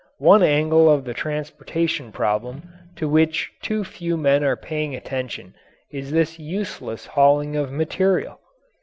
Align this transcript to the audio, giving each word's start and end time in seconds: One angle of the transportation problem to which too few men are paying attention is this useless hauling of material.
One 0.17 0.41
angle 0.41 0.89
of 0.91 1.05
the 1.05 1.13
transportation 1.13 2.11
problem 2.11 2.63
to 2.95 3.07
which 3.07 3.51
too 3.61 3.83
few 3.83 4.17
men 4.17 4.43
are 4.43 4.55
paying 4.55 4.95
attention 4.95 5.53
is 5.91 6.09
this 6.09 6.39
useless 6.39 7.05
hauling 7.05 7.55
of 7.55 7.71
material. 7.71 8.39